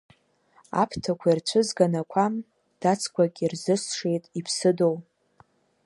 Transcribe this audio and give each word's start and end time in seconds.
Аԥҭақәа 0.81 1.27
ирцәызган 1.31 1.93
ақәа, 2.01 2.25
дацқәак 2.81 3.35
ирзысшеит 3.43 4.23
иԥсыдоу. 4.39 4.95